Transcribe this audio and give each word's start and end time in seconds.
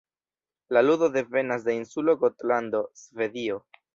La 0.77 0.81
ludo 0.85 1.09
devenas 1.17 1.67
de 1.67 1.77
insulo 1.81 2.17
Gotlando, 2.25 2.83
Svedio. 3.05 3.63